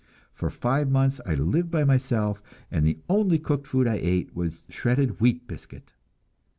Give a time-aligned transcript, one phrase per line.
[0.33, 4.65] For five months I lived by myself, and the only cooked food I ate was
[4.67, 5.91] shredded wheat biscuit.